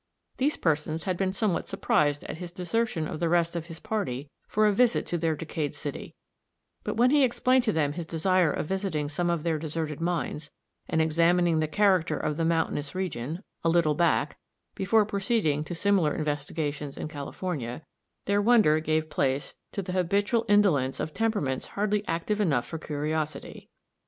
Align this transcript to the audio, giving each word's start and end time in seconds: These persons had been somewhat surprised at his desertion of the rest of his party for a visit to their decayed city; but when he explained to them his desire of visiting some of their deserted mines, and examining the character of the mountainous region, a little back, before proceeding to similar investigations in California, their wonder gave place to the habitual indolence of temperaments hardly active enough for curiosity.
These 0.37 0.57
persons 0.57 1.03
had 1.03 1.15
been 1.15 1.31
somewhat 1.31 1.67
surprised 1.67 2.23
at 2.23 2.39
his 2.39 2.51
desertion 2.51 3.07
of 3.07 3.19
the 3.19 3.29
rest 3.29 3.55
of 3.55 3.67
his 3.67 3.79
party 3.79 4.31
for 4.47 4.65
a 4.65 4.73
visit 4.73 5.05
to 5.05 5.17
their 5.19 5.35
decayed 5.35 5.75
city; 5.75 6.15
but 6.83 6.97
when 6.97 7.11
he 7.11 7.23
explained 7.23 7.65
to 7.65 7.71
them 7.71 7.93
his 7.93 8.07
desire 8.07 8.51
of 8.51 8.65
visiting 8.65 9.09
some 9.09 9.29
of 9.29 9.43
their 9.43 9.59
deserted 9.59 10.01
mines, 10.01 10.49
and 10.89 11.03
examining 11.03 11.59
the 11.59 11.67
character 11.67 12.17
of 12.17 12.35
the 12.35 12.43
mountainous 12.45 12.95
region, 12.95 13.43
a 13.63 13.69
little 13.69 13.93
back, 13.93 14.39
before 14.73 15.05
proceeding 15.05 15.63
to 15.65 15.75
similar 15.75 16.15
investigations 16.15 16.97
in 16.97 17.07
California, 17.07 17.83
their 18.25 18.41
wonder 18.41 18.79
gave 18.79 19.07
place 19.07 19.53
to 19.71 19.83
the 19.83 19.91
habitual 19.93 20.45
indolence 20.49 20.99
of 20.99 21.13
temperaments 21.13 21.67
hardly 21.77 22.03
active 22.07 22.41
enough 22.41 22.65
for 22.65 22.79
curiosity. 22.79 23.69